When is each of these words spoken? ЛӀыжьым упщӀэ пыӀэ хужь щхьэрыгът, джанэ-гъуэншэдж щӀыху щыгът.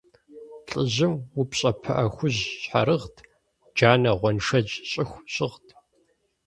ЛӀыжьым 0.69 1.13
упщӀэ 1.39 1.71
пыӀэ 1.81 2.05
хужь 2.13 2.39
щхьэрыгът, 2.59 3.15
джанэ-гъуэншэдж 3.75 4.71
щӀыху 4.89 5.23
щыгът. 5.33 5.67